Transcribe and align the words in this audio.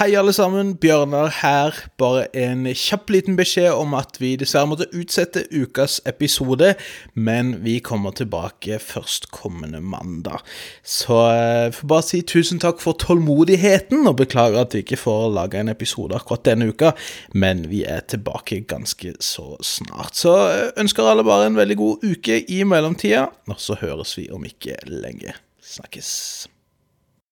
Hei, 0.00 0.14
alle 0.16 0.32
sammen. 0.32 0.70
Bjørnar 0.80 1.26
her. 1.42 1.76
Bare 2.00 2.22
en 2.32 2.62
kjapp 2.72 3.10
liten 3.12 3.34
beskjed 3.36 3.74
om 3.76 3.92
at 3.98 4.16
vi 4.16 4.30
dessverre 4.40 4.70
måtte 4.70 4.86
utsette 4.96 5.42
ukas 5.52 5.98
episode, 6.08 6.70
men 7.12 7.50
vi 7.60 7.74
kommer 7.84 8.14
tilbake 8.16 8.78
førstkommende 8.80 9.82
mandag. 9.84 10.40
Så 10.80 11.18
jeg 11.36 11.74
får 11.76 11.90
bare 11.92 12.06
si 12.06 12.20
tusen 12.24 12.62
takk 12.64 12.80
for 12.80 12.96
tålmodigheten, 12.96 14.06
og 14.08 14.16
beklager 14.22 14.62
at 14.62 14.72
vi 14.72 14.80
ikke 14.86 14.96
får 15.02 15.34
laga 15.34 15.60
en 15.60 15.72
episode 15.74 16.16
akkurat 16.16 16.46
denne 16.48 16.70
uka, 16.72 16.94
men 17.36 17.66
vi 17.68 17.82
er 17.84 18.00
tilbake 18.08 18.62
ganske 18.72 19.12
så 19.20 19.50
snart. 19.60 20.16
Så 20.16 20.32
eh, 20.46 20.70
ønsker 20.80 21.10
alle 21.10 21.26
bare 21.28 21.50
en 21.50 21.60
veldig 21.60 21.76
god 21.82 22.08
uke 22.08 22.40
i 22.40 22.62
mellomtida, 22.64 23.26
og 23.52 23.60
så 23.60 23.76
høres 23.84 24.16
vi 24.16 24.30
om 24.32 24.48
ikke 24.48 24.80
lenge. 24.88 25.36
Snakkes. 25.60 26.08